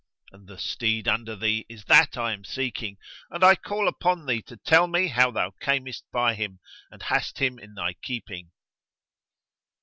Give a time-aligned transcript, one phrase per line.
[0.31, 2.97] And the steed under thee is that I am seeking;
[3.29, 7.37] and I call upon thee to tell me how thou camest by him and hast
[7.37, 8.49] him in thy keeping."